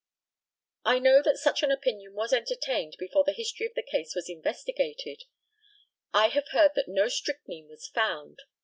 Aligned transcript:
I 0.83 0.97
know 0.97 1.21
that 1.21 1.37
such 1.37 1.61
an 1.61 1.69
opinion 1.69 2.15
was 2.15 2.33
entertained 2.33 2.95
before 2.97 3.23
the 3.23 3.33
history 3.35 3.67
of 3.67 3.75
the 3.75 3.83
case 3.83 4.15
was 4.15 4.29
investigated. 4.31 5.25
I 6.11 6.29
have 6.29 6.47
heard 6.47 6.71
that 6.73 6.87
no 6.87 7.07
strychnine 7.07 7.67
was 7.67 7.85
found. 7.87 8.39